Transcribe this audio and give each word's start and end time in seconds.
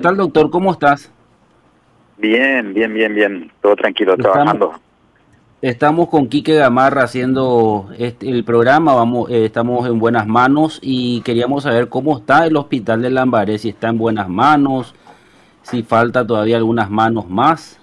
tal, 0.00 0.16
doctor? 0.16 0.50
¿Cómo 0.50 0.72
estás? 0.72 1.12
Bien, 2.18 2.74
bien, 2.74 2.92
bien, 2.92 3.14
bien. 3.14 3.52
Todo 3.62 3.76
tranquilo, 3.76 4.16
trabajando. 4.16 4.74
Estamos 5.62 6.08
con 6.08 6.28
Quique 6.28 6.54
Gamarra 6.54 7.02
haciendo 7.02 7.90
este, 7.98 8.30
el 8.30 8.44
programa, 8.44 8.94
vamos, 8.94 9.30
eh, 9.30 9.44
estamos 9.44 9.86
en 9.86 9.98
buenas 9.98 10.26
manos 10.26 10.78
y 10.82 11.20
queríamos 11.20 11.64
saber 11.64 11.90
cómo 11.90 12.16
está 12.16 12.46
el 12.46 12.56
hospital 12.56 13.02
de 13.02 13.10
Lambaré, 13.10 13.58
si 13.58 13.68
está 13.68 13.88
en 13.88 13.98
buenas 13.98 14.26
manos, 14.26 14.94
si 15.60 15.82
falta 15.82 16.26
todavía 16.26 16.56
algunas 16.56 16.88
manos 16.88 17.28
más. 17.28 17.78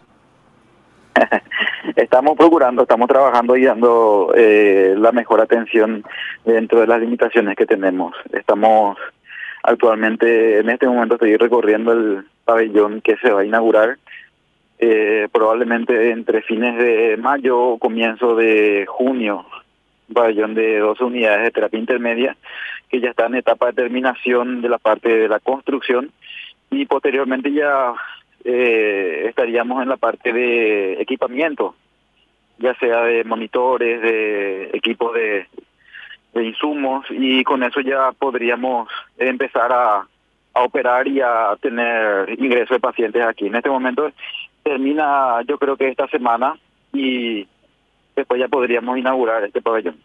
estamos 1.96 2.36
procurando, 2.36 2.82
estamos 2.82 3.08
trabajando 3.08 3.56
y 3.56 3.66
dando 3.66 4.34
eh, 4.36 4.96
la 4.98 5.12
mejor 5.12 5.42
atención 5.42 6.04
dentro 6.46 6.82
de 6.82 6.88
las 6.88 7.00
limitaciones 7.00 7.56
que 7.56 7.68
tenemos. 7.68 8.16
Estamos 8.34 8.98
actualmente, 9.68 10.60
en 10.60 10.70
este 10.70 10.88
momento 10.88 11.16
estoy 11.16 11.36
recorriendo 11.36 11.92
el 11.92 12.24
pabellón 12.46 13.02
que 13.02 13.18
se 13.18 13.30
va 13.30 13.42
a 13.42 13.46
inaugurar 13.46 13.98
eh, 14.80 15.28
probablemente 15.32 16.12
entre 16.12 16.42
fines 16.42 16.78
de 16.78 17.18
mayo 17.18 17.60
o 17.60 17.78
comienzo 17.78 18.36
de 18.36 18.86
junio, 18.88 19.46
pabellón 20.14 20.54
de 20.56 20.80
12 20.80 21.04
unidades 21.04 21.44
de 21.44 21.52
terapia 21.52 21.80
intermedia 21.80 22.38
que 22.89 23.02
ya 23.02 23.10
está 23.10 23.25
en 23.25 23.36
etapa 23.36 23.68
de 23.68 23.74
terminación 23.74 24.61
de 24.61 24.70
la 24.70 24.78
parte 24.78 25.10
de 25.10 25.28
la 25.28 25.42
construcción. 25.42 26.11
Y 26.72 26.86
posteriormente 26.86 27.52
ya 27.52 27.94
eh, 28.46 29.25
estaríamos 29.28 29.84
en 29.84 29.89
la 29.89 29.97
parte 29.97 30.32
de 30.32 30.94
equipamiento, 31.02 31.75
ya 32.58 32.73
sea 32.75 33.03
de 33.03 33.25
monitores, 33.25 34.02
de 34.02 34.70
equipos 34.73 35.14
de, 35.14 35.47
de 36.34 36.45
insumos 36.45 37.06
y 37.09 37.44
con 37.44 37.64
eso 37.64 37.81
ya 37.81 38.12
podríamos 38.12 38.90
empezar 39.17 39.72
a, 39.72 40.08
a 40.53 40.64
operar 40.64 41.08
y 41.08 41.22
a 41.22 41.56
tener 41.62 42.30
ingreso 42.40 42.73
de 42.73 42.80
pacientes 42.80 43.23
aquí. 43.23 43.48
En 43.48 43.56
este 43.56 43.70
momento 43.70 44.12
termina 44.64 45.42
yo 45.48 45.58
creo 45.58 45.78
que 45.78 45.90
esta 45.90 46.08
semana 46.08 46.58
y 46.94 47.47
después 48.16 48.39
ya 48.39 48.47
podríamos 48.47 48.97
inaugurar 48.97 49.44
este 49.44 49.61
pabellón. 49.61 49.97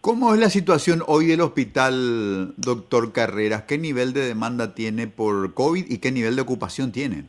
¿Cómo 0.00 0.32
es 0.32 0.40
la 0.40 0.48
situación 0.48 1.02
hoy 1.06 1.26
del 1.26 1.40
hospital, 1.40 2.54
doctor 2.56 3.12
Carreras? 3.12 3.64
¿Qué 3.64 3.78
nivel 3.78 4.12
de 4.12 4.26
demanda 4.26 4.74
tiene 4.74 5.06
por 5.06 5.54
COVID 5.54 5.90
y 5.90 5.98
qué 5.98 6.12
nivel 6.12 6.36
de 6.36 6.42
ocupación 6.42 6.92
tiene? 6.92 7.24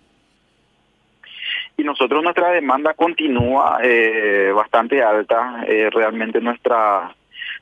Y 1.79 1.83
nosotros 1.83 2.21
nuestra 2.21 2.51
demanda 2.51 2.93
continúa 2.93 3.79
eh, 3.81 4.51
bastante 4.53 5.01
alta. 5.01 5.63
Eh, 5.65 5.89
realmente 5.89 6.41
nuestra 6.41 7.15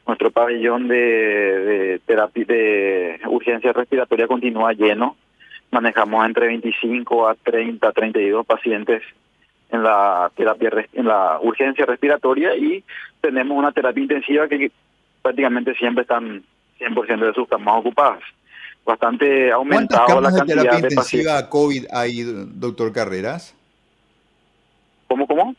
nuestro 0.08 0.32
pabellón 0.32 0.88
de, 0.88 0.96
de 0.96 2.00
terapia 2.06 2.45
de 2.45 3.20
urgencia 3.28 3.73
respiratoria 3.73 4.26
continúa 4.26 4.72
lleno 4.72 5.18
manejamos 5.72 6.26
entre 6.26 6.48
25 6.48 7.28
a 7.28 7.36
30, 7.36 7.92
32 7.92 8.45
pacientes 8.45 9.04
en 9.70 9.84
la 9.84 10.32
terapia 10.36 10.72
en 10.94 11.06
la 11.06 11.40
urgencia 11.42 11.86
respiratoria 11.86 12.56
y 12.56 12.84
tenemos 13.20 13.58
una 13.58 13.72
terapia 13.72 14.02
intensiva 14.02 14.48
que 14.48 14.72
prácticamente 15.22 15.76
siempre 15.76 16.04
están 16.04 16.44
100% 16.80 17.20
de 17.20 17.34
sus 17.34 17.48
camas 17.48 17.80
ocupadas. 17.80 18.23
Bastante 18.86 19.52
aumentado 19.52 20.22
la 20.22 20.32
cantidad 20.32 20.64
de, 20.64 20.70
terapia 20.70 20.90
intensiva 20.90 21.50
COVID 21.50 21.86
hay, 21.92 22.23
doctor 22.23 22.94
Carreras? 22.94 23.54
¿Cómo, 25.08 25.28
cómo? 25.28 25.56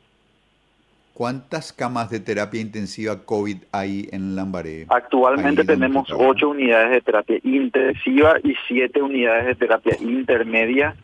¿Cuántas 1.15 1.73
camas 1.73 2.11
de 2.11 2.21
terapia 2.21 2.61
intensiva 2.61 3.25
COVID 3.25 3.57
hay 3.73 4.09
en 4.13 4.37
Lambaré? 4.37 4.87
Actualmente 4.89 5.65
tenemos 5.65 6.09
ocho 6.13 6.51
unidades 6.51 6.91
de 6.93 7.01
terapia 7.01 7.39
intensiva 7.43 8.37
y 8.45 8.55
siete 8.69 9.03
unidades 9.03 9.47
de 9.47 9.55
terapia 9.57 9.97
intermedia 10.01 10.95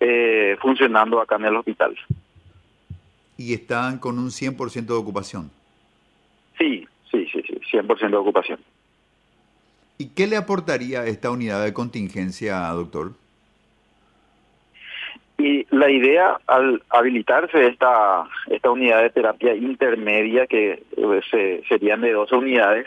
eh, 0.00 0.56
funcionando 0.60 1.20
acá 1.20 1.36
en 1.36 1.44
el 1.44 1.56
hospital. 1.56 1.94
¿Y 3.36 3.52
están 3.52 3.98
con 3.98 4.18
un 4.18 4.30
100% 4.30 4.86
de 4.86 4.94
ocupación? 4.94 5.50
Sí, 6.58 6.88
sí, 7.10 7.26
sí, 7.30 7.42
sí, 7.46 7.60
100% 7.76 8.08
de 8.08 8.16
ocupación. 8.16 8.58
¿Y 9.98 10.06
qué 10.06 10.26
le 10.26 10.36
aportaría 10.36 11.04
esta 11.06 11.30
unidad 11.30 11.62
de 11.62 11.74
contingencia, 11.74 12.66
doctor? 12.68 13.12
Y 15.42 15.66
la 15.70 15.90
idea 15.90 16.38
al 16.46 16.84
habilitarse 16.88 17.66
esta, 17.66 18.28
esta 18.48 18.70
unidad 18.70 19.02
de 19.02 19.10
terapia 19.10 19.52
intermedia, 19.56 20.46
que 20.46 20.84
eh, 20.96 21.62
serían 21.68 22.00
de 22.00 22.12
dos 22.12 22.30
unidades, 22.30 22.86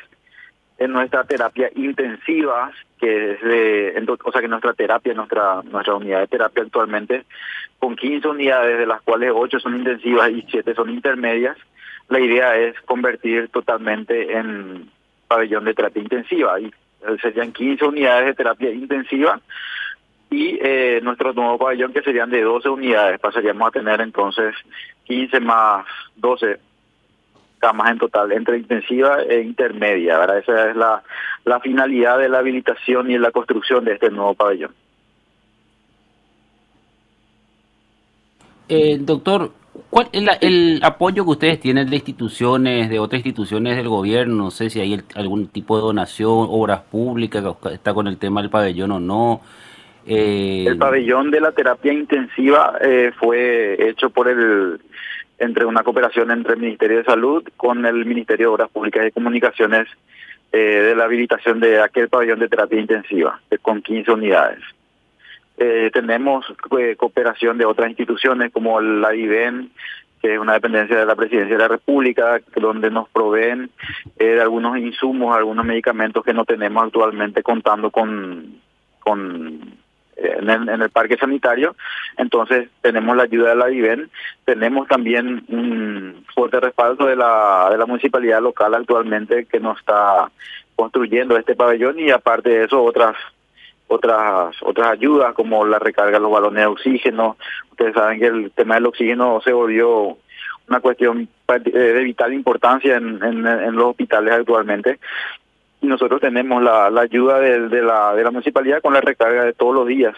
en 0.78 0.94
nuestra 0.94 1.26
terapia 1.26 1.70
intensiva, 1.76 2.72
que 2.98 3.34
es 3.34 3.42
de, 3.42 4.06
o 4.24 4.32
sea 4.32 4.40
que 4.40 4.48
nuestra 4.48 4.74
terapia, 4.74 5.14
nuestra, 5.14 5.64
nuestra 5.64 5.96
unidad 5.96 6.22
de 6.22 6.28
terapia 6.28 6.64
actualmente, 6.64 7.26
con 7.78 7.98
15 7.98 8.26
unidades, 8.30 8.80
de 8.80 8.86
las 8.86 9.02
cuales 9.02 9.34
8 9.36 9.60
son 9.60 9.76
intensivas 9.76 10.32
y 10.32 10.46
7 10.50 10.76
son 10.76 10.90
intermedias, 10.92 11.58
la 12.08 12.22
idea 12.22 12.56
es 12.56 12.80
convertir 12.86 13.50
totalmente 13.50 14.32
en 14.32 14.90
pabellón 15.28 15.66
de 15.66 15.74
terapia 15.74 16.02
intensiva. 16.02 16.58
Y 16.62 16.68
eh, 16.68 17.18
serían 17.22 17.52
15 17.52 17.84
unidades 17.84 18.28
de 18.28 18.34
terapia 18.34 18.72
intensiva 18.72 19.42
y 20.30 20.60
eh, 20.62 21.00
nuestro 21.04 21.34
nuevo 21.34 21.58
pabellón 21.58 21.94
que 21.94 22.02
serían 22.02 22.30
de 22.30 22.42
12 22.42 22.70
unidades, 22.70 23.20
pasaríamos 23.20 23.68
a 23.68 23.72
tener 23.72 24.02
entonces 24.02 24.56
15 25.06 25.40
más 25.40 25.86
12 26.16 26.60
camas 27.60 27.92
en 27.92 27.98
total, 28.00 28.32
entre 28.32 28.58
intensiva 28.58 29.22
e 29.24 29.42
intermedia, 29.42 30.20
¿verdad? 30.20 30.40
Esa 30.40 30.70
es 30.70 30.76
la, 30.76 31.04
la 31.46 31.60
finalidad 31.60 32.20
de 32.20 32.30
la 32.30 32.40
habilitación 32.40 33.10
y 33.10 33.18
la 33.18 33.32
construcción 33.32 33.86
de 33.86 33.94
este 33.94 34.10
nuevo 34.10 34.34
pabellón. 34.34 34.74
Eh, 38.68 38.98
doctor, 39.00 39.52
¿cuál 39.90 40.10
es 40.12 40.28
el 40.42 40.80
apoyo 40.84 41.24
que 41.24 41.32
ustedes 41.32 41.60
tienen 41.60 41.90
de 41.90 41.98
instituciones, 41.98 42.90
de 42.90 43.00
otras 43.00 43.20
instituciones 43.20 43.78
del 43.78 43.90
gobierno? 43.90 44.36
No 44.36 44.52
sé 44.52 44.70
si 44.70 44.80
hay 44.80 45.02
algún 45.16 45.48
tipo 45.48 45.76
de 45.76 45.84
donación, 45.84 46.48
obras 46.50 46.82
públicas, 46.82 47.44
está 47.72 47.94
con 47.94 48.08
el 48.08 48.18
tema 48.18 48.42
del 48.42 48.50
pabellón 48.50 48.92
o 48.92 49.00
no. 49.00 49.42
Eh, 50.08 50.66
el 50.68 50.78
pabellón 50.78 51.32
de 51.32 51.42
la 51.42 51.52
terapia 51.52 51.92
intensiva 51.92 52.78
eh, 52.80 53.12
fue 53.18 53.90
hecho 53.90 54.12
por 54.12 54.28
el 54.28 54.80
entre 55.38 55.66
una 55.66 55.84
cooperación 55.84 56.32
entre 56.32 56.54
el 56.54 56.60
Ministerio 56.60 57.00
de 57.00 57.04
Salud 57.04 57.44
con 57.58 57.86
el 57.86 58.06
Ministerio 58.06 58.48
de 58.48 58.54
Obras 58.54 58.70
Públicas 58.70 59.06
y 59.08 59.12
Comunicaciones 59.12 59.88
eh, 60.52 60.58
de 60.58 60.96
la 60.96 61.06
habilitación 61.06 61.60
de 61.60 61.82
aquel 61.82 62.08
pabellón 62.08 62.40
de 62.40 62.48
terapia 62.48 62.80
intensiva 62.80 63.42
con 63.62 63.82
15 63.82 64.12
unidades. 64.12 64.60
tenemos 65.58 66.46
cooperación 66.98 67.58
de 67.58 67.66
otras 67.66 67.90
instituciones 67.90 68.54
como 68.54 68.80
la 68.80 69.14
IBEN, 69.14 69.72
que 70.22 70.36
es 70.36 70.40
una 70.40 70.54
dependencia 70.54 71.00
de 71.00 71.06
la 71.06 71.16
Presidencia 71.16 71.56
de 71.56 71.62
la 71.62 71.68
República, 71.68 72.40
donde 72.56 72.92
nos 72.92 73.10
proveen 73.10 73.72
de 74.18 74.40
algunos 74.40 74.78
insumos, 74.78 75.36
algunos 75.36 75.66
medicamentos 75.66 76.24
que 76.24 76.34
no 76.34 76.46
tenemos 76.46 76.84
actualmente 76.84 77.42
contando 77.42 77.90
con 77.92 78.62
con 79.06 79.85
en 80.16 80.82
el, 80.82 80.90
parque 80.90 81.18
sanitario. 81.18 81.76
Entonces 82.18 82.70
tenemos 82.82 83.16
la 83.16 83.24
ayuda 83.24 83.50
de 83.50 83.56
la 83.56 83.72
IBEN, 83.72 84.10
tenemos 84.46 84.88
también 84.88 85.44
un 85.50 86.26
fuerte 86.34 86.60
respaldo 86.60 87.06
de 87.06 87.16
la, 87.16 87.68
de 87.72 87.78
la 87.78 87.86
municipalidad 87.86 88.42
local 88.42 88.74
actualmente 88.74 89.46
que 89.46 89.60
nos 89.60 89.80
está 89.80 90.32
construyendo 90.76 91.38
este 91.38 91.56
pabellón 91.56 92.00
y 92.00 92.12
aparte 92.12 92.50
de 92.50 92.66
eso 92.66 92.84
otras 92.84 93.16
otras 93.88 94.56
otras 94.62 94.92
ayudas 94.92 95.34
como 95.34 95.66
la 95.66 95.80
recarga 95.80 96.18
de 96.18 96.24
los 96.24 96.32
balones 96.32 96.62
de 96.62 96.68
oxígeno. 96.68 97.38
Ustedes 97.72 97.94
saben 97.94 98.20
que 98.20 98.28
el 98.28 98.52
tema 98.52 98.76
del 98.76 98.88
oxígeno 98.88 99.42
se 99.44 99.54
volvió 99.54 100.18
una 100.68 100.80
cuestión 100.80 101.30
de 101.48 102.04
vital 102.04 102.34
importancia 102.34 102.96
en, 102.96 103.24
en 103.24 103.76
los 103.76 103.92
hospitales 103.92 104.34
actualmente 104.34 105.00
nosotros 105.86 106.22
tenemos 106.22 106.62
la, 106.62 106.88
ayuda 106.88 107.40
de, 107.40 107.82
la, 107.82 108.14
de 108.16 108.24
la 108.24 108.32
municipalidad 108.32 108.82
con 108.82 108.94
la 108.94 109.02
recarga 109.02 109.44
de 109.44 109.54
todos 109.54 109.74
los 109.74 109.88
días, 109.88 110.16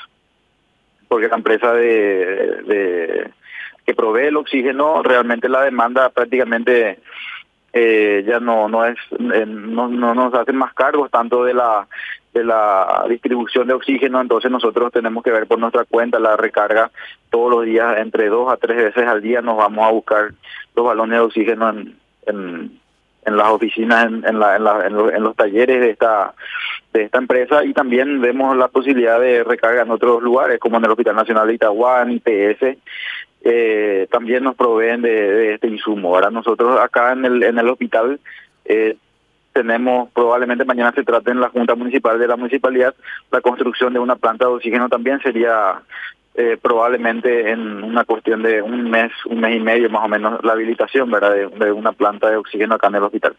porque 1.08 1.28
la 1.28 1.36
empresa 1.36 1.74
de, 1.74 2.62
de 2.66 3.32
que 3.86 3.94
provee 3.96 4.28
el 4.28 4.38
oxígeno, 4.38 5.02
realmente 5.04 5.48
la 5.48 5.62
demanda 5.64 6.10
prácticamente 6.10 7.00
eh, 7.74 8.24
ya 8.28 8.40
no 8.40 8.68
no 8.68 8.86
es 8.86 8.98
eh, 9.12 9.46
no, 9.46 9.88
no 9.88 10.16
nos 10.16 10.34
hacen 10.34 10.56
más 10.56 10.74
cargos 10.74 11.12
tanto 11.12 11.44
de 11.44 11.54
la 11.54 11.88
de 12.34 12.44
la 12.44 13.06
distribución 13.10 13.68
de 13.68 13.74
oxígeno. 13.74 14.20
Entonces 14.20 14.52
nosotros 14.52 14.92
tenemos 14.92 15.24
que 15.24 15.32
ver 15.32 15.48
por 15.48 15.60
nuestra 15.60 15.86
cuenta 15.86 16.20
la 16.20 16.36
recarga 16.36 16.92
todos 17.30 17.52
los 17.52 17.66
días 17.66 17.98
entre 18.00 18.28
dos 18.30 18.52
a 18.52 18.58
tres 18.58 18.78
veces 18.78 19.08
al 19.08 19.22
día 19.22 19.42
nos 19.42 19.58
vamos 19.58 19.86
a 19.86 19.92
buscar 19.92 20.34
los 20.76 20.86
balones 20.86 21.20
de 21.20 21.26
oxígeno 21.26 21.70
en 21.70 21.98
en 22.28 22.80
las 23.36 23.50
oficinas, 23.50 24.06
en, 24.06 24.24
en, 24.26 24.40
la, 24.40 24.56
en, 24.56 25.24
los 25.24 25.36
talleres 25.36 25.82
de 25.82 25.90
esta 25.90 26.34
de 26.94 27.04
esta 27.04 27.18
empresa 27.18 27.66
y 27.66 27.74
también 27.74 28.22
vemos 28.22 28.56
la 28.56 28.70
posibilidad 28.70 29.20
de 29.20 29.44
recarga 29.44 29.82
en 29.82 29.92
otros 29.92 30.24
lugares 30.24 30.60
como 30.60 30.78
en 30.78 30.86
el 30.86 30.92
Hospital 30.92 31.16
Nacional 31.16 31.48
de 31.48 31.56
Itaguán, 31.56 32.12
IPS, 32.12 32.78
eh, 33.44 34.08
también 34.10 34.44
nos 34.44 34.56
proveen 34.56 35.02
de, 35.02 35.56
este 35.56 35.68
insumo. 35.68 36.16
Ahora 36.16 36.30
nosotros 36.30 36.80
acá 36.80 37.12
en 37.12 37.26
el, 37.26 37.44
en 37.44 37.60
el 37.60 37.70
hospital 37.70 38.20
eh, 38.66 38.96
tenemos, 39.54 40.10
probablemente 40.12 40.66
mañana 40.66 40.92
se 40.94 41.04
trate 41.04 41.32
en 41.32 41.42
la 41.42 41.50
Junta 41.50 41.76
Municipal 41.76 42.20
de 42.20 42.28
la 42.28 42.36
Municipalidad, 42.36 42.94
la 43.32 43.42
construcción 43.42 43.94
de 43.94 44.00
una 44.00 44.16
planta 44.16 44.46
de 44.46 44.52
oxígeno 44.52 44.88
también 44.88 45.20
sería 45.20 45.82
eh, 46.40 46.56
probablemente 46.62 47.50
en 47.50 47.84
una 47.84 48.06
cuestión 48.06 48.44
de 48.44 48.62
un 48.62 48.92
mes, 48.92 49.12
un 49.26 49.40
mes 49.40 49.56
y 49.56 49.60
medio 49.60 49.90
más 49.90 50.06
o 50.06 50.08
menos, 50.08 50.40
la 50.44 50.54
habilitación 50.54 51.10
¿verdad? 51.10 51.34
de 51.34 51.72
una 51.72 51.94
planta 51.94 52.30
de 52.30 52.38
oxígeno 52.38 52.76
acá 52.76 52.88
en 52.88 52.96
el 52.96 53.04
hospital. 53.04 53.36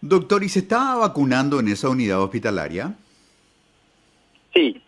Doctor, 0.00 0.42
¿y 0.42 0.48
se 0.48 0.60
está 0.60 0.94
vacunando 0.96 1.60
en 1.60 1.68
esa 1.68 1.90
unidad 1.90 2.22
hospitalaria? 2.22 2.94
Sí, 4.54 4.80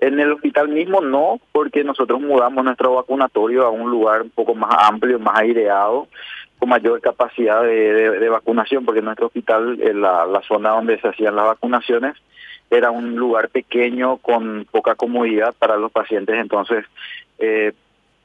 en 0.00 0.18
el 0.18 0.32
hospital 0.32 0.68
mismo 0.68 1.00
no, 1.00 1.38
porque 1.52 1.84
nosotros 1.84 2.20
mudamos 2.20 2.64
nuestro 2.64 2.94
vacunatorio 2.94 3.64
a 3.64 3.70
un 3.70 3.88
lugar 3.88 4.22
un 4.22 4.30
poco 4.30 4.56
más 4.56 4.74
amplio, 4.76 5.20
más 5.20 5.38
aireado, 5.38 6.08
con 6.58 6.68
mayor 6.68 7.00
capacidad 7.00 7.62
de, 7.62 8.28
vacunación, 8.28 8.84
porque 8.84 9.00
nuestro 9.00 9.26
hospital, 9.26 9.78
la, 9.78 10.26
la 10.26 10.42
zona 10.42 10.70
donde 10.70 11.00
se 11.00 11.06
hacían 11.06 11.36
las 11.36 11.44
vacunaciones, 11.44 12.16
era 12.76 12.90
un 12.90 13.16
lugar 13.16 13.48
pequeño 13.50 14.16
con 14.16 14.66
poca 14.70 14.94
comodidad 14.94 15.54
para 15.58 15.76
los 15.76 15.92
pacientes, 15.92 16.36
entonces 16.36 16.84
eh, 17.38 17.72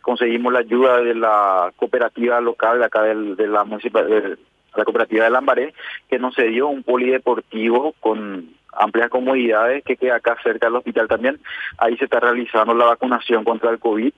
conseguimos 0.02 0.54
la 0.54 0.60
ayuda 0.60 1.02
de 1.02 1.16
la 1.16 1.72
cooperativa 1.76 2.40
local 2.40 2.80
de 2.80 2.86
acá 2.86 3.04
de 3.04 3.48
la 3.48 3.64
municipalidad 3.64 4.38
la 4.76 4.86
cooperativa 4.86 5.26
de 5.26 5.32
Lambaré, 5.32 5.74
que 6.08 6.20
nos 6.20 6.36
dio 6.36 6.68
un 6.68 6.84
polideportivo 6.84 7.94
con 8.00 8.50
amplias 8.72 9.10
comodidades 9.10 9.84
que 9.84 9.98
queda 9.98 10.18
acá 10.18 10.38
cerca 10.44 10.68
del 10.68 10.76
hospital 10.76 11.08
también. 11.08 11.40
Ahí 11.80 11.98
se 11.98 12.06
está 12.06 12.20
realizando 12.20 12.76
la 12.76 12.86
vacunación 12.86 13.44
contra 13.44 13.72
el 13.72 13.80
COVID 13.80 14.14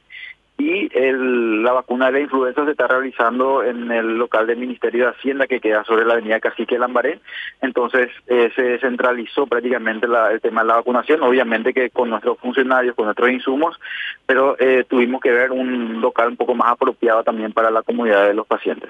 y 0.60 0.90
el, 0.94 1.64
la 1.64 1.72
vacuna 1.72 2.08
de 2.08 2.12
la 2.12 2.20
influenza 2.20 2.66
se 2.66 2.72
está 2.72 2.86
realizando 2.86 3.64
en 3.64 3.90
el 3.92 4.18
local 4.18 4.46
del 4.46 4.58
Ministerio 4.58 5.06
de 5.06 5.12
Hacienda 5.12 5.48
que 5.48 5.62
queda 5.62 5.86
sobre 5.86 6.06
la 6.06 6.14
avenida 6.14 6.42
Cacique 6.42 6.78
Lambaré. 6.78 7.22
Entonces 7.62 8.10
eh, 8.28 8.52
se 8.56 8.62
descentralizó 8.62 9.48
prácticamente 9.48 10.06
el 10.06 10.42
tema 10.42 10.62
de 10.62 10.68
la 10.68 10.76
vacunación, 10.76 11.24
obviamente 11.24 11.74
que 11.74 11.90
con 11.90 12.10
nuestros 12.10 12.38
funcionarios, 12.40 12.94
con 12.96 13.06
nuestros 13.06 13.32
insumos, 13.32 13.80
pero 14.26 14.58
eh, 14.60 14.86
tuvimos 14.88 15.22
que 15.22 15.32
ver 15.32 15.52
un 15.52 16.02
local 16.02 16.28
un 16.28 16.38
poco 16.38 16.54
más 16.54 16.74
apropiado 16.74 17.24
también 17.24 17.54
para 17.54 17.72
la 17.72 17.82
comunidad 17.82 18.28
de 18.28 18.34
los 18.34 18.46
pacientes 18.46 18.90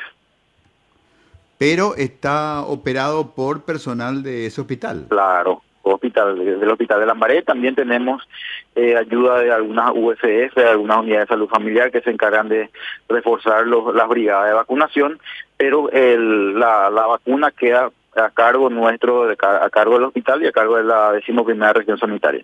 pero 1.60 1.94
está 1.96 2.62
operado 2.62 3.32
por 3.32 3.64
personal 3.64 4.24
de 4.24 4.46
ese 4.46 4.62
hospital. 4.62 5.08
Claro, 5.10 5.62
hospital 5.96 6.38
del 6.38 6.70
hospital 6.70 7.00
de 7.00 7.06
Lambaré. 7.06 7.42
También 7.42 7.76
tenemos 7.76 8.28
eh, 8.76 8.96
ayuda 8.96 9.40
de 9.40 9.52
algunas 9.52 9.92
USF, 9.96 10.56
de 10.56 10.70
algunas 10.70 11.00
unidades 11.00 11.28
de 11.28 11.34
salud 11.34 11.50
familiar 11.50 11.92
que 11.92 12.02
se 12.02 12.12
encargan 12.12 12.50
de 12.50 12.70
reforzar 13.08 13.68
los, 13.68 13.94
las 13.94 14.08
brigadas 14.08 14.48
de 14.48 14.54
vacunación, 14.54 15.20
pero 15.58 15.90
el, 15.92 16.60
la, 16.60 16.90
la 16.90 17.06
vacuna 17.06 17.52
queda 17.52 17.92
a 18.16 18.30
cargo 18.32 18.70
nuestro, 18.70 19.30
a 19.30 19.70
cargo 19.70 19.94
del 19.94 20.06
hospital 20.06 20.44
y 20.44 20.48
a 20.48 20.52
cargo 20.52 20.78
de 20.78 20.84
la 20.84 21.12
decimoprimera 21.14 21.74
región 21.74 22.00
sanitaria. 22.00 22.44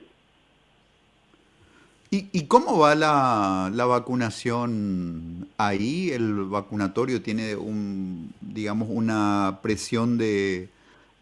¿Y, 2.12 2.48
cómo 2.48 2.80
va 2.80 2.96
la, 2.96 3.70
la, 3.74 3.86
vacunación 3.86 5.50
ahí? 5.58 6.12
¿El 6.12 6.46
vacunatorio 6.46 7.22
tiene 7.22 7.58
un, 7.58 8.32
digamos, 8.40 8.88
una 8.90 9.60
presión 9.62 10.18
de 10.18 10.70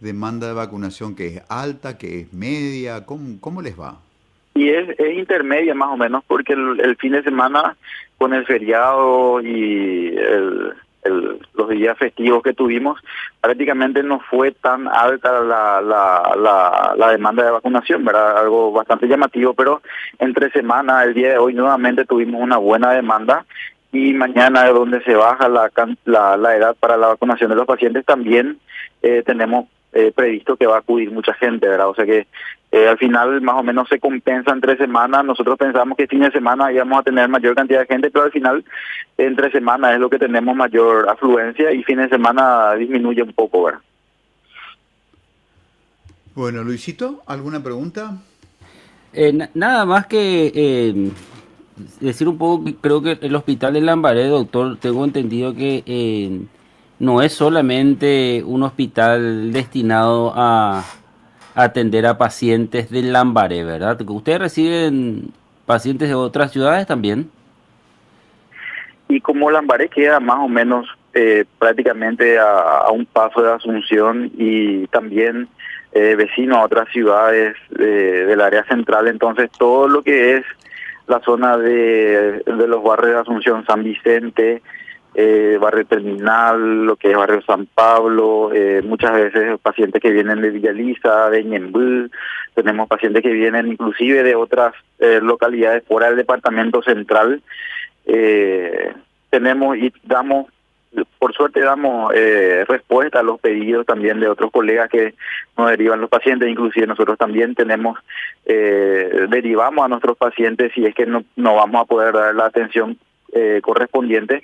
demanda 0.03 0.47
de 0.47 0.53
vacunación 0.53 1.15
que 1.15 1.27
es 1.27 1.41
alta, 1.50 1.97
que 1.97 2.21
es 2.21 2.33
media? 2.33 3.05
¿Cómo, 3.05 3.39
cómo 3.39 3.61
les 3.61 3.79
va? 3.79 3.97
Y 4.53 4.69
es, 4.69 5.00
intermedia 5.00 5.73
más 5.73 5.89
o 5.89 5.97
menos, 5.97 6.23
porque 6.27 6.53
el, 6.53 6.95
fin 6.97 7.13
de 7.13 7.23
semana 7.23 7.75
con 8.19 8.33
el 8.33 8.45
feriado 8.45 9.41
y 9.41 10.15
el, 10.15 10.73
los 11.55 11.69
días 11.69 11.97
festivos 11.97 12.44
que 12.44 12.53
tuvimos, 12.53 13.00
prácticamente 13.41 14.03
no 14.03 14.19
fue 14.19 14.51
tan 14.51 14.88
alta 14.88 15.41
la, 15.41 15.81
la, 15.81 16.94
la, 16.95 17.11
demanda 17.11 17.44
de 17.44 17.51
vacunación, 17.51 18.05
¿verdad? 18.05 18.38
Algo 18.38 18.71
bastante 18.71 19.07
llamativo, 19.07 19.53
pero 19.53 19.81
entre 20.19 20.51
semana, 20.51 21.03
el 21.03 21.13
día 21.13 21.31
de 21.31 21.38
hoy, 21.38 21.53
nuevamente 21.53 22.05
tuvimos 22.05 22.41
una 22.41 22.57
buena 22.57 22.91
demanda 22.91 23.45
y 23.91 24.13
mañana, 24.13 24.67
donde 24.69 25.03
se 25.03 25.13
baja 25.13 25.47
la, 25.50 25.71
la, 26.05 26.38
la 26.38 26.55
edad 26.55 26.75
para 26.79 26.97
la 26.97 27.07
vacunación 27.07 27.50
de 27.50 27.55
los 27.55 27.67
pacientes, 27.67 28.05
también 28.05 28.59
eh, 29.01 29.21
tenemos 29.25 29.67
eh, 29.94 30.12
previsto 30.12 30.56
que 30.56 30.66
va 30.66 30.78
a 30.78 30.80
acudir 30.80 31.12
mucha 31.12 31.34
gente, 31.36 31.68
¿verdad? 31.68 31.90
O 31.90 31.95
sea 31.95 32.06
que 32.06 32.28
eh, 32.72 32.88
al 32.88 32.98
final 32.98 33.40
más 33.42 33.56
o 33.56 33.63
menos 33.63 33.88
se 33.88 34.00
compensa 34.00 34.51
en 34.51 34.62
tres 34.62 34.78
semanas. 34.80 35.24
Nosotros 35.24 35.57
pensamos 35.57 35.98
que 35.98 36.07
fin 36.07 36.22
de 36.22 36.31
semana 36.31 36.72
íbamos 36.72 37.00
a 37.00 37.04
tener 37.04 37.30
mayor 37.30 37.56
cantidad 37.56 37.81
de 37.81 37.86
gente, 37.86 38.10
pero 38.10 38.25
al 38.25 38.31
final 38.31 38.66
en 39.18 39.36
tres 39.36 39.51
semanas 39.51 39.94
es 39.94 40.00
lo 40.00 40.10
que 40.10 40.18
tenemos 40.18 40.56
mayor 40.56 41.07
afluencia 41.07 41.72
y 41.72 41.84
fin 41.84 41.98
de 41.98 42.10
semana 42.10 42.74
disminuye 42.74 43.22
un 43.22 43.34
poco, 43.34 43.63
¿verdad? 43.63 43.81
Bueno, 46.34 46.63
Luisito, 46.63 47.22
¿alguna 47.28 47.62
pregunta? 47.62 48.18
Eh, 49.13 49.48
nada 49.54 49.86
más 49.86 50.07
que 50.07 51.12
decir 52.00 52.28
un 52.28 52.39
poco, 52.39 52.66
creo 52.81 53.04
que 53.04 53.19
el 53.22 53.36
hospital 53.36 53.74
de 53.74 53.81
Lambaré, 53.81 54.28
doctor, 54.28 54.78
tengo 54.78 55.06
entendido 55.06 55.54
que 55.54 55.84
no 57.03 57.21
es 57.21 57.33
solamente 57.33 58.44
un 58.45 58.63
hospital 58.63 59.51
destinado 59.51 60.31
a 60.35 60.83
atender 61.53 62.05
a 62.05 62.17
pacientes 62.17 62.89
de 62.89 63.01
Lambaré, 63.03 63.65
¿verdad? 63.65 64.00
¿Ustedes 64.07 64.39
reciben 64.39 65.33
pacientes 65.65 66.07
de 66.07 66.15
otras 66.15 66.51
ciudades 66.53 66.88
también? 66.88 67.29
Y 69.09 69.19
como 69.19 69.51
Lambaré 69.51 69.89
queda 69.89 70.21
más 70.21 70.39
o 70.39 70.47
menos 70.47 70.88
eh, 71.13 71.44
prácticamente 71.59 72.39
a, 72.39 72.89
un 72.91 73.05
paso 73.05 73.41
de 73.41 73.51
Asunción 73.51 74.31
y 74.38 74.88
también 74.88 75.50
eh, 75.91 76.15
vecino 76.15 76.55
a 76.55 76.63
otras 76.63 76.88
ciudades 76.89 77.55
del 77.69 78.39
área 78.39 78.63
central, 78.63 79.09
entonces 79.09 79.51
todo 79.51 79.89
lo 79.89 80.03
que 80.03 80.38
es 80.38 80.45
la 81.07 81.19
zona 81.19 81.57
de, 81.57 82.41
de 82.45 82.67
los 82.67 82.81
barrios 82.81 83.13
de 83.13 83.19
Asunción, 83.19 83.65
San 83.65 83.83
Vicente, 83.83 84.61
eh, 85.15 85.57
barrio 85.62 85.86
Terminal, 85.86 86.86
lo 86.86 86.95
que 86.95 87.12
es 87.12 87.18
barrio 87.18 87.42
San 87.44 87.68
Pablo, 87.68 88.51
eh, 88.54 88.81
muchas 88.83 89.13
veces 89.13 89.60
pacientes 89.62 90.01
que 90.01 90.12
vienen 90.12 90.42
de 90.42 90.50
Villa 90.50 90.71
Lisa, 90.71 91.30
de 91.30 91.44
Ñembú, 91.44 92.10
tenemos 92.56 92.88
pacientes 92.88 93.21
que 93.21 93.33
vienen 93.33 93.68
inclusive 93.68 94.24
de 94.24 94.36
otras 94.36 94.74
eh, 95.00 95.19
localidades 95.21 95.83
fuera 95.88 96.07
del 96.07 96.18
departamento 96.18 96.81
central. 96.81 97.42
Eh, 98.06 98.94
tenemos 99.30 99.77
y 99.77 99.94
damos, 100.04 100.48
por 101.18 101.33
suerte 101.33 101.62
damos 101.62 102.13
respuesta 102.68 103.19
a 103.19 103.24
los 103.24 103.39
pedidos 103.39 103.86
también 103.86 104.19
de 104.19 104.27
otros 104.27 104.51
colegas 104.51 104.89
que 104.89 105.15
nos 105.57 105.69
derivan 105.69 106.01
los 106.01 106.10
pacientes, 106.10 106.50
inclusive 106.50 106.86
nosotros 106.86 107.18
también 107.18 107.56
tenemos, 107.56 107.98
derivamos 108.45 109.86
a 109.86 109.88
nuestros 109.88 110.15
pacientes 110.17 110.72
si 110.75 110.86
es 110.86 110.93
que 110.93 111.08
no, 111.08 111.24
no 111.36 111.55
vamos 111.55 111.82
a 111.82 111.86
poder 111.86 112.13
dar 112.13 112.36
la 112.36 112.46
atención 112.46 112.96
eh, 113.36 113.62
correspondiente 113.62 114.44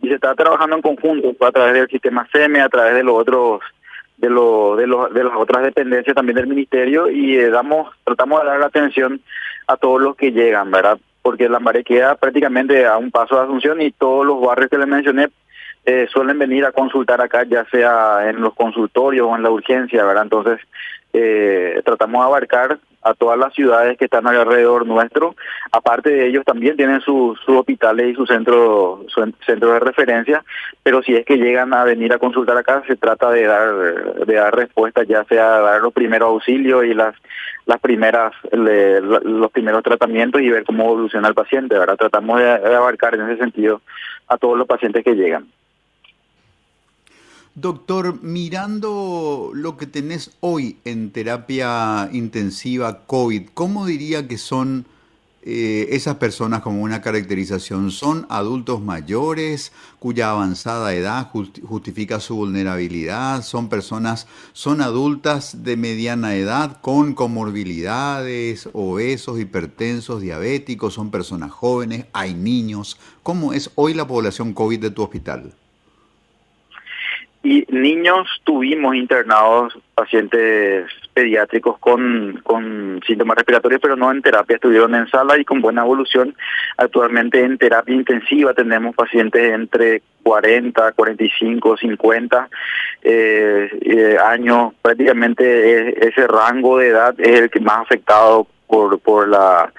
y 0.00 0.08
se 0.08 0.14
está 0.14 0.34
trabajando 0.34 0.76
en 0.76 0.82
conjunto 0.82 1.34
a 1.44 1.52
través 1.52 1.74
del 1.74 1.88
sistema 1.88 2.26
SEME, 2.32 2.60
a 2.60 2.68
través 2.68 2.94
de 2.94 3.02
los 3.02 3.16
otros 3.16 3.60
de 4.16 4.28
los 4.28 4.76
de 4.76 4.86
los 4.86 5.12
de 5.12 5.24
las 5.24 5.34
otras 5.34 5.62
dependencias 5.62 6.14
también 6.14 6.36
del 6.36 6.46
ministerio 6.46 7.10
y 7.10 7.36
eh, 7.36 7.50
damos 7.50 7.94
tratamos 8.04 8.40
de 8.42 8.48
dar 8.48 8.60
la 8.60 8.66
atención 8.66 9.20
a 9.66 9.76
todos 9.76 10.00
los 10.00 10.16
que 10.16 10.32
llegan, 10.32 10.70
¿verdad? 10.70 10.98
Porque 11.22 11.48
la 11.48 11.60
mare 11.60 11.84
queda 11.84 12.16
prácticamente 12.16 12.86
a 12.86 12.98
un 12.98 13.10
paso 13.10 13.36
de 13.36 13.42
Asunción 13.42 13.80
y 13.80 13.92
todos 13.92 14.26
los 14.26 14.40
barrios 14.40 14.70
que 14.70 14.78
les 14.78 14.88
mencioné 14.88 15.28
eh, 15.86 16.06
suelen 16.12 16.38
venir 16.38 16.64
a 16.64 16.72
consultar 16.72 17.20
acá, 17.20 17.44
ya 17.44 17.64
sea 17.70 18.28
en 18.28 18.40
los 18.40 18.54
consultorios 18.54 19.26
o 19.26 19.34
en 19.34 19.42
la 19.42 19.50
urgencia, 19.50 20.04
¿verdad? 20.04 20.24
Entonces, 20.24 20.60
eh, 21.12 21.80
tratamos 21.84 22.20
de 22.20 22.26
abarcar 22.26 22.78
a 23.02 23.14
todas 23.14 23.38
las 23.38 23.54
ciudades 23.54 23.96
que 23.98 24.04
están 24.04 24.26
alrededor 24.26 24.86
nuestro. 24.86 25.34
Aparte 25.72 26.10
de 26.10 26.26
ellos 26.26 26.44
también 26.44 26.76
tienen 26.76 27.00
sus 27.00 27.38
hospitales 27.48 28.12
y 28.12 28.14
su 28.14 28.26
centro, 28.26 29.04
su 29.08 29.32
centro 29.46 29.72
de 29.72 29.80
referencia, 29.80 30.44
pero 30.82 31.02
si 31.02 31.14
es 31.14 31.24
que 31.24 31.36
llegan 31.36 31.72
a 31.72 31.84
venir 31.84 32.12
a 32.12 32.18
consultar 32.18 32.56
acá, 32.56 32.82
se 32.86 32.96
trata 32.96 33.30
de 33.30 33.44
dar, 33.44 33.74
de 34.26 34.34
dar 34.34 34.54
respuesta, 34.54 35.02
ya 35.04 35.24
sea 35.24 35.60
dar 35.60 35.80
los 35.80 35.92
primeros 35.92 36.28
auxilios 36.28 36.84
y 36.84 36.94
las 36.94 37.14
las 37.66 37.80
primeras 37.80 38.32
los 38.50 39.52
primeros 39.52 39.84
tratamientos 39.84 40.40
y 40.40 40.50
ver 40.50 40.64
cómo 40.64 40.84
evoluciona 40.84 41.28
el 41.28 41.34
paciente, 41.34 41.78
¿verdad? 41.78 41.96
Tratamos 41.96 42.40
de 42.40 42.50
abarcar 42.74 43.14
en 43.14 43.28
ese 43.28 43.38
sentido 43.38 43.80
a 44.26 44.38
todos 44.38 44.58
los 44.58 44.66
pacientes 44.66 45.04
que 45.04 45.14
llegan. 45.14 45.46
Doctor, 47.60 48.22
mirando 48.22 49.50
lo 49.52 49.76
que 49.76 49.86
tenés 49.86 50.30
hoy 50.40 50.78
en 50.86 51.10
terapia 51.10 52.08
intensiva 52.10 53.04
COVID, 53.04 53.50
¿cómo 53.52 53.84
diría 53.84 54.26
que 54.26 54.38
son 54.38 54.86
eh, 55.42 55.88
esas 55.90 56.16
personas 56.16 56.62
como 56.62 56.80
una 56.80 57.02
caracterización? 57.02 57.90
¿Son 57.90 58.24
adultos 58.30 58.80
mayores 58.80 59.72
cuya 59.98 60.30
avanzada 60.30 60.94
edad 60.94 61.30
justifica 61.30 62.18
su 62.18 62.36
vulnerabilidad? 62.36 63.42
¿Son 63.42 63.68
personas, 63.68 64.26
son 64.54 64.80
adultas 64.80 65.62
de 65.62 65.76
mediana 65.76 66.36
edad 66.36 66.80
con 66.80 67.12
comorbilidades, 67.12 68.70
obesos, 68.72 69.38
hipertensos, 69.38 70.22
diabéticos? 70.22 70.94
¿Son 70.94 71.10
personas 71.10 71.50
jóvenes? 71.50 72.06
¿Hay 72.14 72.32
niños? 72.32 72.96
¿Cómo 73.22 73.52
es 73.52 73.70
hoy 73.74 73.92
la 73.92 74.06
población 74.06 74.54
COVID 74.54 74.80
de 74.80 74.90
tu 74.92 75.02
hospital? 75.02 75.52
Y 77.42 77.64
niños 77.70 78.28
tuvimos 78.44 78.94
internados 78.94 79.78
pacientes 79.94 80.86
pediátricos 81.14 81.78
con, 81.78 82.40
con 82.42 83.00
síntomas 83.06 83.36
respiratorios, 83.36 83.80
pero 83.80 83.96
no 83.96 84.10
en 84.10 84.20
terapia, 84.20 84.56
estuvieron 84.56 84.94
en 84.94 85.08
sala 85.08 85.38
y 85.38 85.44
con 85.44 85.62
buena 85.62 85.82
evolución. 85.82 86.34
Actualmente 86.76 87.40
en 87.40 87.56
terapia 87.56 87.94
intensiva 87.94 88.52
tenemos 88.52 88.94
pacientes 88.94 89.54
entre 89.54 90.02
40, 90.22 90.92
45, 90.92 91.76
50 91.78 92.48
eh, 93.02 93.70
eh, 93.80 94.16
años. 94.22 94.74
Prácticamente 94.82 96.06
ese 96.06 96.26
rango 96.26 96.78
de 96.78 96.88
edad 96.88 97.14
es 97.18 97.40
el 97.40 97.50
que 97.50 97.60
más 97.60 97.78
afectado 97.78 98.46
por, 98.70 98.98
por 99.00 99.28
la 99.28 99.72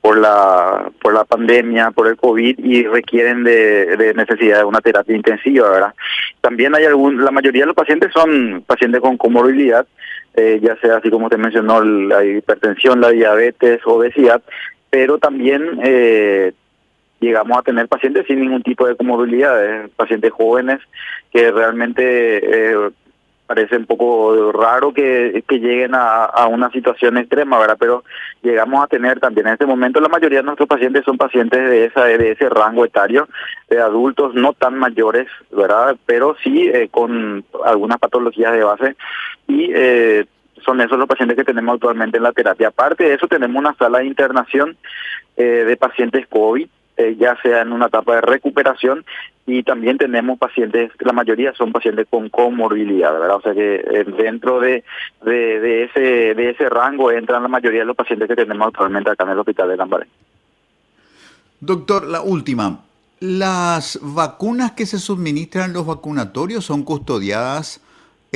por 0.00 0.18
la 0.18 0.90
por 1.02 1.12
la 1.12 1.24
pandemia, 1.24 1.90
por 1.90 2.06
el 2.06 2.16
COVID 2.16 2.58
y 2.58 2.84
requieren 2.84 3.42
de, 3.42 3.96
de 3.96 4.14
necesidad 4.14 4.58
de 4.58 4.64
una 4.64 4.80
terapia 4.80 5.16
intensiva, 5.16 5.68
¿verdad? 5.68 5.94
También 6.40 6.74
hay 6.76 6.84
algún, 6.84 7.24
la 7.24 7.32
mayoría 7.32 7.62
de 7.62 7.66
los 7.66 7.74
pacientes 7.74 8.12
son 8.12 8.62
pacientes 8.66 9.00
con 9.00 9.16
comorbilidad, 9.16 9.86
eh, 10.34 10.60
ya 10.62 10.76
sea 10.76 10.98
así 10.98 11.10
como 11.10 11.28
te 11.28 11.36
mencionó 11.36 11.82
la 11.82 12.24
hipertensión, 12.24 13.00
la 13.00 13.10
diabetes, 13.10 13.80
obesidad, 13.84 14.40
pero 14.90 15.18
también 15.18 15.80
eh, 15.82 16.52
llegamos 17.20 17.58
a 17.58 17.62
tener 17.62 17.88
pacientes 17.88 18.26
sin 18.26 18.40
ningún 18.40 18.62
tipo 18.62 18.86
de 18.86 18.94
comorbilidad, 18.94 19.88
pacientes 19.96 20.30
jóvenes 20.30 20.78
que 21.32 21.50
realmente 21.50 22.72
eh, 22.72 22.90
parece 23.46 23.76
un 23.76 23.86
poco 23.86 24.52
raro 24.52 24.92
que, 24.92 25.42
lleguen 25.48 25.94
a, 25.94 26.24
a, 26.24 26.46
una 26.46 26.70
situación 26.70 27.16
extrema, 27.16 27.58
¿verdad? 27.58 27.76
Pero 27.78 28.04
llegamos 28.42 28.82
a 28.82 28.88
tener 28.88 29.20
también 29.20 29.46
en 29.46 29.54
este 29.54 29.66
momento 29.66 30.00
la 30.00 30.08
mayoría 30.08 30.40
de 30.40 30.44
nuestros 30.44 30.68
pacientes 30.68 31.04
son 31.04 31.16
pacientes 31.16 31.58
de 31.58 31.86
esa 31.86 32.04
de 32.04 32.32
ese 32.32 32.48
rango 32.48 32.84
etario, 32.84 33.28
de 33.68 33.80
adultos 33.80 34.34
no 34.34 34.52
tan 34.52 34.78
mayores, 34.78 35.28
¿verdad? 35.50 35.96
Pero 36.06 36.36
sí 36.42 36.68
eh, 36.68 36.88
con 36.90 37.44
algunas 37.64 37.98
patologías 37.98 38.52
de 38.52 38.64
base 38.64 38.96
y 39.48 39.70
eh, 39.72 40.26
son 40.64 40.80
esos 40.80 40.98
los 40.98 41.08
pacientes 41.08 41.36
que 41.36 41.44
tenemos 41.44 41.74
actualmente 41.74 42.16
en 42.16 42.24
la 42.24 42.32
terapia. 42.32 42.68
Aparte 42.68 43.04
de 43.04 43.14
eso 43.14 43.28
tenemos 43.28 43.56
una 43.56 43.74
sala 43.74 43.98
de 43.98 44.06
internación 44.06 44.76
eh, 45.36 45.64
de 45.66 45.76
pacientes 45.76 46.26
COVID 46.28 46.68
eh, 46.96 47.16
ya 47.18 47.36
sea 47.42 47.62
en 47.62 47.72
una 47.72 47.86
etapa 47.86 48.16
de 48.16 48.20
recuperación 48.22 49.04
y 49.46 49.62
también 49.62 49.98
tenemos 49.98 50.38
pacientes, 50.38 50.90
la 50.98 51.12
mayoría 51.12 51.52
son 51.54 51.70
pacientes 51.72 52.06
con 52.10 52.28
comorbilidad, 52.30 53.12
¿verdad? 53.12 53.36
O 53.36 53.42
sea 53.42 53.54
que 53.54 53.76
eh, 53.76 54.04
dentro 54.16 54.60
de, 54.60 54.82
de, 55.24 55.84
ese 55.84 56.34
de 56.34 56.50
ese 56.50 56.68
rango 56.68 57.12
entran 57.12 57.42
la 57.42 57.48
mayoría 57.48 57.80
de 57.80 57.86
los 57.86 57.96
pacientes 57.96 58.28
que 58.28 58.34
tenemos 58.34 58.68
actualmente 58.68 59.10
acá 59.10 59.24
en 59.24 59.30
el 59.30 59.38
hospital 59.38 59.68
de 59.68 59.76
Lambaré. 59.76 60.06
Doctor, 61.60 62.06
la 62.06 62.20
última. 62.22 62.80
¿Las 63.20 63.98
vacunas 64.02 64.72
que 64.72 64.84
se 64.84 64.98
suministran 64.98 65.72
los 65.72 65.86
vacunatorios 65.86 66.64
son 66.64 66.82
custodiadas 66.82 67.80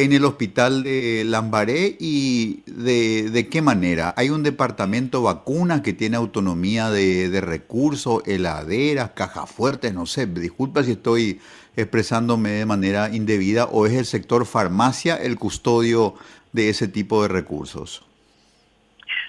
en 0.02 0.12
el 0.12 0.24
hospital 0.24 0.82
de 0.82 1.24
Lambaré 1.26 1.96
y 1.98 2.62
de, 2.66 3.48
qué 3.50 3.60
manera? 3.62 4.14
¿Hay 4.16 4.30
un 4.30 4.42
departamento 4.42 5.22
vacunas 5.22 5.82
que 5.82 5.92
tiene 5.92 6.16
autonomía 6.16 6.90
de, 6.90 7.40
recursos, 7.40 8.22
heladeras, 8.26 9.10
cajas 9.10 9.50
fuertes? 9.50 9.92
No 9.92 10.06
sé, 10.06 10.26
disculpa 10.26 10.82
si 10.82 10.92
estoy 10.92 11.40
expresándome 11.76 12.50
de 12.50 12.66
manera 12.66 13.10
indebida 13.12 13.66
o 13.66 13.86
es 13.86 13.92
el 13.92 14.04
sector 14.06 14.46
farmacia 14.46 15.16
el 15.16 15.36
custodio 15.36 16.14
de 16.52 16.70
ese 16.70 16.88
tipo 16.88 17.22
de 17.22 17.28
recursos. 17.28 18.06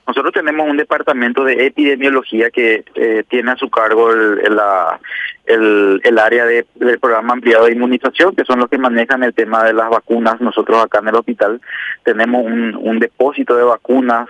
Nosotros 0.07 0.33
tenemos 0.33 0.67
un 0.67 0.77
departamento 0.77 1.43
de 1.43 1.65
epidemiología 1.67 2.49
que 2.49 2.83
eh, 2.95 3.23
tiene 3.29 3.51
a 3.51 3.55
su 3.55 3.69
cargo 3.69 4.11
el, 4.11 4.55
la, 4.55 4.99
el, 5.45 6.19
área 6.19 6.45
de, 6.45 6.65
del 6.75 7.00
programa 7.00 7.33
ampliado 7.33 7.65
de 7.65 7.74
inmunización, 7.74 8.36
que 8.36 8.45
son 8.45 8.60
los 8.60 8.69
que 8.69 8.77
manejan 8.77 9.24
el 9.24 9.33
tema 9.33 9.63
de 9.63 9.74
las 9.74 9.89
vacunas. 9.89 10.39
Nosotros 10.39 10.83
acá 10.83 11.00
en 11.00 11.10
el 11.10 11.15
hospital 11.15 11.62
tenemos 12.03 12.45
un, 12.45 12.75
un 12.75 13.00
depósito 13.00 13.55
de 13.55 13.63
vacunas 13.63 14.27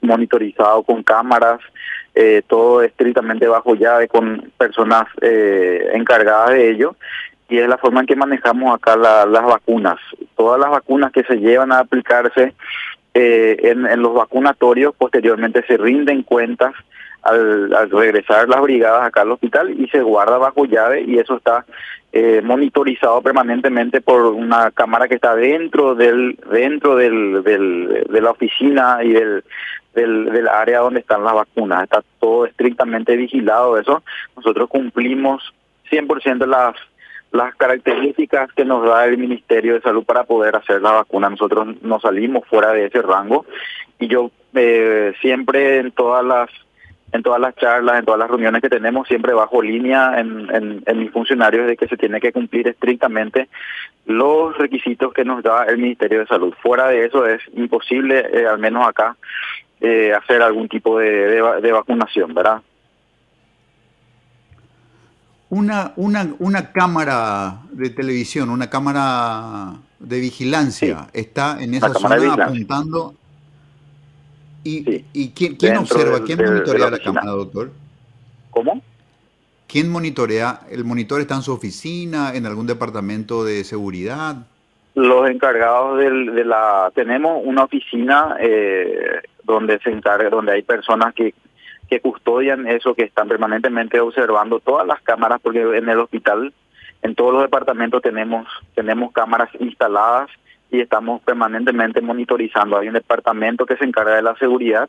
monitorizado 0.00 0.82
con 0.82 1.02
cámaras, 1.02 1.60
eh, 2.14 2.42
todo 2.46 2.82
estrictamente 2.82 3.46
bajo 3.46 3.74
llave 3.74 4.08
con 4.08 4.50
personas 4.56 5.04
eh, 5.20 5.90
encargadas 5.92 6.50
de 6.50 6.70
ello 6.70 6.96
y 7.48 7.58
es 7.58 7.68
la 7.68 7.78
forma 7.78 8.00
en 8.00 8.06
que 8.06 8.16
manejamos 8.16 8.74
acá 8.74 8.96
las 8.96 9.44
vacunas. 9.44 9.98
Todas 10.36 10.60
las 10.60 10.70
vacunas 10.70 11.12
que 11.12 11.24
se 11.24 11.36
llevan 11.36 11.72
a 11.72 11.80
aplicarse 11.80 12.54
eh, 13.14 13.56
en, 13.62 13.86
en, 13.86 14.02
los 14.02 14.14
vacunatorios 14.14 14.94
posteriormente 14.96 15.64
se 15.66 15.76
rinden 15.76 16.22
cuentas 16.22 16.74
al, 17.22 17.90
regresar 17.90 18.48
las 18.48 18.60
brigadas 18.60 19.06
acá 19.06 19.22
al 19.22 19.32
hospital 19.32 19.70
y 19.70 19.88
se 19.88 20.00
guarda 20.00 20.38
bajo 20.38 20.64
llave 20.64 21.02
y 21.02 21.18
eso 21.18 21.36
está 21.36 21.64
eh, 22.12 22.40
monitorizado 22.42 23.20
permanentemente 23.22 24.00
por 24.00 24.22
una 24.26 24.70
cámara 24.70 25.08
que 25.08 25.16
está 25.16 25.34
dentro 25.34 25.94
del 25.94 26.38
dentro 26.50 26.96
del, 26.96 27.42
del 27.42 28.06
de 28.08 28.20
la 28.20 28.30
oficina 28.30 28.98
y 29.02 29.12
del, 29.12 29.44
del, 29.94 30.24
del 30.26 30.48
área 30.48 30.80
donde 30.80 31.00
están 31.00 31.24
las 31.24 31.34
vacunas 31.34 31.84
está 31.84 32.02
todo 32.18 32.46
estrictamente 32.46 33.16
vigilado 33.16 33.78
eso 33.78 34.02
nosotros 34.36 34.68
cumplimos 34.68 35.52
100% 35.90 36.46
las 36.46 36.74
las 37.30 37.54
características 37.56 38.52
que 38.52 38.64
nos 38.64 38.86
da 38.86 39.04
el 39.04 39.18
Ministerio 39.18 39.74
de 39.74 39.82
Salud 39.82 40.04
para 40.04 40.24
poder 40.24 40.56
hacer 40.56 40.80
la 40.80 40.92
vacuna. 40.92 41.28
Nosotros 41.28 41.76
no 41.82 42.00
salimos 42.00 42.46
fuera 42.48 42.72
de 42.72 42.86
ese 42.86 43.02
rango 43.02 43.44
y 43.98 44.08
yo 44.08 44.30
eh, 44.54 45.12
siempre 45.20 45.78
en 45.78 45.92
todas 45.92 46.24
las 46.24 46.48
en 47.12 47.22
todas 47.22 47.40
las 47.40 47.54
charlas, 47.56 47.98
en 47.98 48.04
todas 48.04 48.18
las 48.18 48.28
reuniones 48.28 48.60
que 48.60 48.68
tenemos, 48.68 49.08
siempre 49.08 49.32
bajo 49.32 49.62
línea 49.62 50.20
en, 50.20 50.82
en, 50.84 50.98
mis 50.98 51.10
funcionarios 51.10 51.66
de 51.66 51.76
que 51.76 51.88
se 51.88 51.96
tiene 51.96 52.20
que 52.20 52.32
cumplir 52.32 52.68
estrictamente 52.68 53.48
los 54.06 54.56
requisitos 54.58 55.12
que 55.12 55.24
nos 55.24 55.42
da 55.42 55.64
el 55.64 55.78
Ministerio 55.78 56.20
de 56.20 56.26
Salud. 56.26 56.54
Fuera 56.62 56.88
de 56.88 57.06
eso 57.06 57.26
es 57.26 57.40
imposible, 57.54 58.26
eh, 58.32 58.46
al 58.46 58.58
menos 58.58 58.86
acá, 58.86 59.16
eh, 59.80 60.12
hacer 60.12 60.42
algún 60.42 60.68
tipo 60.68 60.98
de, 60.98 61.40
de, 61.62 61.72
vacunación, 61.72 62.34
¿verdad? 62.34 62.60
Una, 65.50 65.92
una, 65.96 66.34
una 66.38 66.72
cámara 66.72 67.60
de 67.70 67.88
televisión, 67.88 68.50
una 68.50 68.68
cámara 68.68 69.74
de 69.98 70.20
vigilancia, 70.20 71.06
está 71.14 71.56
en 71.62 71.74
esa 71.74 71.94
zona 71.94 72.34
apuntando 72.34 73.14
¿Y, 74.64 75.04
y 75.12 75.30
quién, 75.30 75.56
quién 75.56 75.76
observa, 75.76 76.22
quién 76.24 76.42
monitorea 76.44 76.90
la, 76.90 76.98
cámara, 76.98 77.30
doctor? 77.30 77.70
¿Cómo? 78.50 78.82
¿Quién 79.66 79.90
monitorea? 79.90 80.60
¿El 80.70 80.84
monitor 80.84 81.20
está 81.20 81.36
en 81.36 81.42
su 81.42 81.52
oficina, 81.52 82.34
en 82.34 82.46
algún 82.46 82.66
departamento 82.66 83.44
de 83.44 83.64
seguridad? 83.64 84.36
Los 84.94 85.30
encargados 85.30 85.98
del, 85.98 86.34
de 86.34 86.44
la... 86.44 86.90
Tenemos 86.94 87.40
una 87.44 87.64
oficina 87.64 88.36
eh, 88.40 89.22
donde 89.44 89.78
se 89.80 89.90
encarga, 89.90 90.30
donde 90.30 90.52
hay 90.52 90.62
personas 90.62 91.14
que, 91.14 91.34
que 91.88 92.00
custodian 92.00 92.66
eso, 92.66 92.94
que 92.94 93.04
están 93.04 93.28
permanentemente 93.28 94.00
observando 94.00 94.58
todas 94.60 94.86
las 94.86 95.00
cámaras, 95.02 95.40
porque 95.42 95.60
en 95.60 95.88
el 95.88 95.98
hospital, 95.98 96.52
en 97.02 97.14
todos 97.14 97.32
los 97.32 97.42
departamentos 97.42 98.02
tenemos, 98.02 98.46
tenemos 98.74 99.12
cámaras 99.12 99.50
instaladas 99.60 100.30
y 100.70 100.80
estamos 100.80 101.22
permanentemente 101.22 102.00
monitorizando. 102.00 102.76
Hay 102.76 102.88
un 102.88 102.94
departamento 102.94 103.64
que 103.64 103.76
se 103.76 103.84
encarga 103.84 104.16
de 104.16 104.22
la 104.22 104.36
seguridad. 104.36 104.88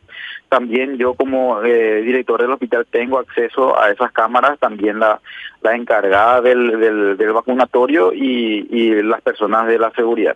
También 0.50 0.98
yo 0.98 1.14
como 1.14 1.64
eh, 1.64 2.02
director 2.02 2.42
del 2.42 2.52
hospital 2.52 2.86
tengo 2.90 3.20
acceso 3.20 3.80
a 3.80 3.90
esas 3.92 4.12
cámaras, 4.12 4.60
también 4.60 5.00
la, 5.00 5.22
la 5.62 5.76
encargada 5.76 6.42
del, 6.42 7.18
del, 7.18 7.32
vacunatorio 7.34 8.14
y, 8.14 8.68
y 8.70 9.02
las 9.04 9.22
personas 9.22 9.68
de 9.68 9.80
la 9.80 9.92
seguridad. 9.92 10.36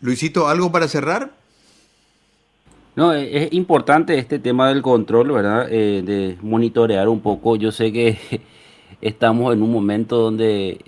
Luisito, 0.00 0.48
¿algo 0.48 0.70
para 0.70 0.88
cerrar? 0.88 1.30
No, 2.94 3.12
e, 3.12 3.44
es 3.44 3.52
importante 3.52 4.18
este 4.18 4.38
tema 4.38 4.68
del 4.68 4.82
control, 4.82 5.32
¿verdad? 5.32 5.66
Eh, 5.70 6.02
de 6.02 6.38
monitorear 6.42 7.08
un 7.08 7.20
poco. 7.20 7.56
Yo 7.56 7.70
sé 7.70 7.92
que 7.92 8.18
estamos 9.00 9.52
en 9.52 9.62
un 9.62 9.70
momento 9.70 10.16
donde 10.16 10.80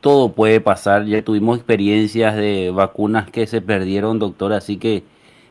todo 0.00 0.32
puede 0.32 0.60
pasar. 0.60 1.04
Ya 1.04 1.22
tuvimos 1.22 1.58
experiencias 1.58 2.36
de 2.36 2.70
vacunas 2.70 3.30
que 3.30 3.46
se 3.46 3.60
perdieron, 3.60 4.18
doctor, 4.18 4.52
así 4.52 4.76
que 4.76 5.02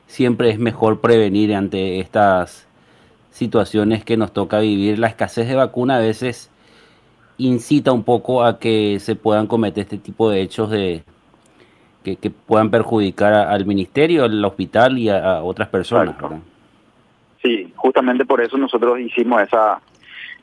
siempre 0.07 0.49
es 0.49 0.59
mejor 0.59 1.01
prevenir 1.01 1.53
ante 1.55 1.99
estas 1.99 2.67
situaciones 3.31 4.03
que 4.03 4.17
nos 4.17 4.33
toca 4.33 4.59
vivir. 4.59 4.99
La 4.99 5.07
escasez 5.07 5.47
de 5.47 5.55
vacuna 5.55 5.97
a 5.97 5.99
veces 5.99 6.51
incita 7.37 7.91
un 7.91 8.03
poco 8.03 8.43
a 8.43 8.59
que 8.59 8.99
se 8.99 9.15
puedan 9.15 9.47
cometer 9.47 9.83
este 9.83 9.97
tipo 9.97 10.29
de 10.29 10.41
hechos 10.41 10.69
de 10.69 11.03
que, 12.03 12.31
puedan 12.31 12.71
perjudicar 12.71 13.33
al 13.33 13.65
ministerio, 13.65 14.23
al 14.23 14.43
hospital 14.43 14.97
y 14.97 15.09
a, 15.09 15.43
otras 15.43 15.69
personas. 15.69 16.15
Sí, 17.41 17.71
justamente 17.75 18.25
por 18.25 18.41
eso 18.41 18.57
nosotros 18.57 18.99
hicimos 18.99 19.41
esa 19.43 19.79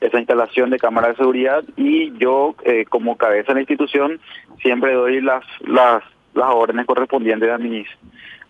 esa 0.07 0.19
instalación 0.19 0.71
de 0.71 0.79
cámara 0.79 1.09
de 1.09 1.17
seguridad 1.17 1.65
y 1.77 2.17
yo 2.19 2.55
eh, 2.65 2.85
como 2.89 3.17
cabeza 3.17 3.49
de 3.49 3.55
la 3.55 3.61
institución 3.61 4.21
siempre 4.61 4.95
doy 4.95 5.21
las 5.21 5.45
las 5.61 6.03
las 6.35 6.51
órdenes 6.51 6.87
correspondientes 6.87 7.51
a 7.51 7.59
mis 7.59 7.89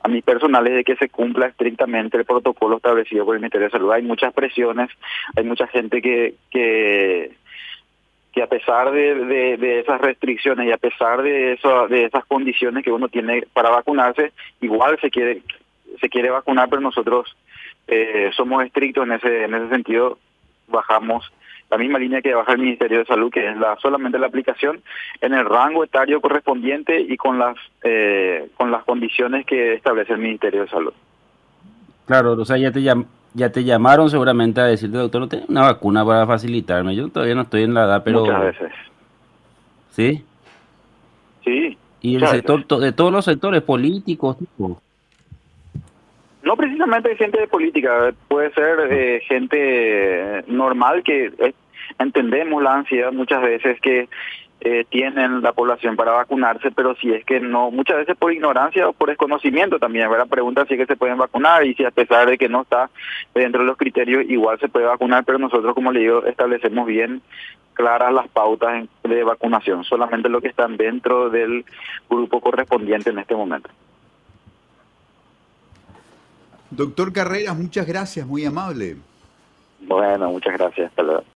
a 0.03 0.09
mis 0.09 0.23
personales 0.23 0.75
de 0.75 0.85
que 0.85 0.97
se 0.97 1.09
cumpla 1.09 1.47
estrictamente 1.47 2.17
el 2.17 2.25
protocolo 2.25 2.77
establecido 2.77 3.25
por 3.25 3.35
el 3.35 3.41
Ministerio 3.41 3.67
de 3.67 3.73
Salud. 3.73 3.91
Hay 3.91 4.03
muchas 4.03 4.33
presiones, 4.33 4.89
hay 5.37 5.45
mucha 5.45 5.67
gente 5.67 6.01
que 6.01 6.35
que 6.51 7.33
que 8.33 8.43
a 8.43 8.49
pesar 8.49 8.93
de, 8.93 9.57
de, 9.57 9.81
esas 9.81 9.99
restricciones 9.99 10.69
y 10.69 10.71
a 10.71 10.77
pesar 10.77 11.23
de 11.23 11.55
eso, 11.55 11.89
de 11.89 12.05
esas 12.05 12.23
condiciones 12.27 12.85
que 12.85 12.93
uno 12.93 13.09
tiene 13.09 13.45
para 13.55 13.71
vacunarse, 13.71 14.33
igual 14.61 14.99
se 15.01 15.11
quiere 15.11 15.41
se 16.01 16.11
quiere 16.11 16.29
vacunar, 16.29 16.69
pero 16.69 16.83
nosotros 16.83 17.35
eh, 17.89 18.31
somos 18.37 18.63
estrictos 18.63 19.07
en 19.07 19.13
ese 19.13 19.45
en 19.45 19.55
ese 19.55 19.69
sentido, 19.71 20.19
bajamos 20.69 21.33
la 21.71 21.79
misma 21.79 21.99
línea 21.99 22.23
que 22.23 22.35
baja 22.35 22.53
el 22.53 22.59
Ministerio 22.59 22.99
de 22.99 23.05
Salud, 23.07 23.31
que 23.31 23.49
es 23.49 23.57
la 23.57 23.77
solamente 23.77 24.19
la 24.19 24.29
aplicación 24.29 24.83
en 25.21 25.35
el 25.35 25.45
rango 25.45 25.85
etario 25.85 26.21
correspondiente 26.21 27.01
y 27.01 27.17
con 27.17 27.39
las 27.39 27.57
eh, 27.83 28.49
con 28.57 28.71
las 28.71 28.85
condiciones 28.85 29.45
que 29.47 29.75
establece 29.75 30.13
el 30.13 30.21
Ministerio 30.21 30.63
de 30.63 30.69
Salud. 30.69 30.93
Claro, 32.07 32.33
o 32.33 32.45
sea, 32.45 32.57
ya 32.57 32.71
te 32.71 32.83
ya 33.37 33.53
te 33.53 33.65
llamaron 33.65 34.09
seguramente 34.09 34.63
a 34.63 34.65
decirte, 34.65 34.97
doctor, 34.97 35.21
no 35.21 35.29
tengo 35.29 35.45
una 35.49 35.63
vacuna 35.63 36.05
para 36.07 36.27
facilitarme. 36.27 36.97
Yo 36.97 37.09
todavía 37.09 37.35
no 37.35 37.43
estoy 37.43 37.65
en 37.65 37.75
la 37.75 37.85
edad, 37.85 38.03
pero... 38.03 38.21
Muchas 38.21 38.41
veces. 38.41 38.73
¿Sí? 39.91 40.25
Sí. 41.45 41.77
¿Y 42.01 42.17
el 42.17 42.27
sector, 42.29 42.65
de 42.81 42.93
todos 42.93 43.13
los 43.13 43.27
sectores 43.27 43.61
políticos? 43.63 44.39
Tipo? 44.39 44.81
No 46.47 46.57
precisamente 46.57 47.17
gente 47.17 47.41
de 47.41 47.49
política, 47.49 48.15
puede 48.29 48.53
ser 48.53 48.79
eh, 48.89 49.21
gente 49.27 50.45
normal 50.47 51.03
que 51.03 51.33
eh, 51.39 51.55
entendemos 51.99 52.63
la 52.63 52.75
ansiedad 52.75 53.11
muchas 53.11 53.43
veces 53.43 53.81
que 53.81 54.09
eh, 54.61 54.85
tienen 54.89 55.43
la 55.43 55.53
población 55.55 55.97
para 55.97 56.13
vacunarse, 56.13 56.71
pero 56.71 56.95
si 56.95 57.13
es 57.13 57.25
que 57.25 57.41
no, 57.41 57.73
muchas 57.73 57.97
veces 57.97 58.17
por 58.17 58.33
ignorancia 58.33 58.89
o 58.89 58.93
por 58.93 59.09
desconocimiento 59.09 59.81
también, 59.81 60.09
¿verdad? 60.09 60.29
Preguntan 60.29 60.69
si 60.69 60.75
es 60.75 60.79
que 60.79 60.87
se 60.87 60.97
pueden 60.97 61.19
vacunar 61.19 61.67
y 61.67 61.75
si 61.75 61.85
a 61.85 61.91
pesar 61.91 62.31
de 62.31 62.39
que 62.39 62.49
no 62.49 62.63
está 62.63 62.91
dentro 63.35 63.63
de 63.63 63.67
los 63.67 63.77
criterios, 63.77 64.25
igual 64.29 64.61
se 64.61 64.69
puede 64.69 64.87
vacunar, 64.87 65.25
pero 65.25 65.41
nosotros, 65.41 65.75
como 65.75 65.91
le 65.91 65.99
digo, 65.99 66.25
establecemos 66.27 66.87
bien 66.87 67.23
claras 67.75 68.13
las 68.13 68.29
pautas 68.29 68.87
de 69.03 69.25
vacunación, 69.25 69.83
solamente 69.83 70.29
lo 70.29 70.41
que 70.41 70.49
están 70.49 70.77
dentro 70.77 71.29
del 71.29 71.65
grupo 72.09 72.41
correspondiente 72.41 73.11
en 73.11 73.19
este 73.19 73.35
momento. 73.35 73.69
Doctor 76.71 77.13
Carreras, 77.13 77.57
muchas 77.57 77.87
gracias, 77.87 78.27
muy 78.27 78.45
amable. 78.45 78.97
Bueno, 79.81 80.31
muchas 80.31 80.55
gracias. 80.55 80.91
Hasta 80.91 81.03
luego. 81.03 81.23